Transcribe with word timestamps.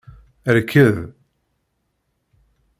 Rked. 0.47 1.13